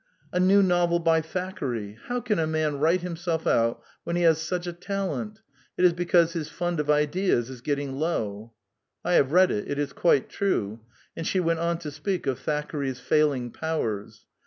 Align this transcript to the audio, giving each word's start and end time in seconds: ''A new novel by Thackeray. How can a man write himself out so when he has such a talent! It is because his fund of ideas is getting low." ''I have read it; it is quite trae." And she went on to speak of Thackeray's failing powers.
''A 0.33 0.41
new 0.41 0.63
novel 0.63 0.97
by 0.97 1.21
Thackeray. 1.21 1.95
How 2.05 2.21
can 2.21 2.39
a 2.39 2.47
man 2.47 2.79
write 2.79 3.01
himself 3.01 3.45
out 3.45 3.81
so 3.81 3.85
when 4.03 4.15
he 4.15 4.23
has 4.23 4.41
such 4.41 4.65
a 4.65 4.73
talent! 4.73 5.41
It 5.77 5.85
is 5.85 5.93
because 5.93 6.33
his 6.33 6.49
fund 6.49 6.79
of 6.79 6.89
ideas 6.89 7.51
is 7.51 7.61
getting 7.61 7.93
low." 7.93 8.51
''I 9.05 9.13
have 9.13 9.31
read 9.31 9.51
it; 9.51 9.69
it 9.69 9.77
is 9.77 9.93
quite 9.93 10.27
trae." 10.27 10.79
And 11.15 11.27
she 11.27 11.39
went 11.39 11.59
on 11.59 11.77
to 11.77 11.91
speak 11.91 12.25
of 12.25 12.39
Thackeray's 12.39 12.99
failing 12.99 13.51
powers. 13.51 14.25